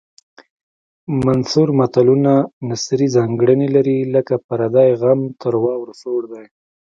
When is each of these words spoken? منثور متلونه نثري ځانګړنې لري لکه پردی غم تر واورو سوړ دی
منثور 1.25 1.67
متلونه 1.79 2.33
نثري 2.69 3.07
ځانګړنې 3.15 3.67
لري 3.75 3.97
لکه 4.15 4.33
پردی 4.47 4.89
غم 5.01 5.19
تر 5.41 5.53
واورو 5.63 5.93
سوړ 6.01 6.21
دی 6.31 6.45